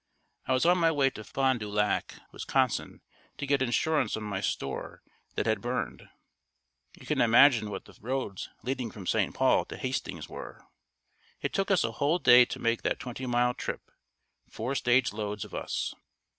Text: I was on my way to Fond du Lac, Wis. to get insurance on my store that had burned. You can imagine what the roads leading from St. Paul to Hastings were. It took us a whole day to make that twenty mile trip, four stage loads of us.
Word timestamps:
I 0.47 0.53
was 0.53 0.65
on 0.65 0.79
my 0.79 0.89
way 0.89 1.11
to 1.11 1.23
Fond 1.23 1.59
du 1.59 1.69
Lac, 1.69 2.15
Wis. 2.31 2.43
to 2.43 3.45
get 3.45 3.61
insurance 3.61 4.17
on 4.17 4.23
my 4.23 4.41
store 4.41 5.03
that 5.35 5.45
had 5.45 5.61
burned. 5.61 6.09
You 6.99 7.05
can 7.05 7.21
imagine 7.21 7.69
what 7.69 7.85
the 7.85 7.95
roads 8.01 8.49
leading 8.63 8.89
from 8.89 9.05
St. 9.05 9.35
Paul 9.35 9.63
to 9.65 9.77
Hastings 9.77 10.27
were. 10.27 10.65
It 11.43 11.53
took 11.53 11.69
us 11.69 11.83
a 11.83 11.91
whole 11.91 12.17
day 12.17 12.45
to 12.45 12.57
make 12.57 12.81
that 12.81 12.99
twenty 12.99 13.27
mile 13.27 13.53
trip, 13.53 13.91
four 14.49 14.73
stage 14.73 15.13
loads 15.13 15.45
of 15.45 15.53
us. 15.53 15.93